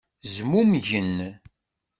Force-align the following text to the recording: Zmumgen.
Zmumgen. 0.33 1.17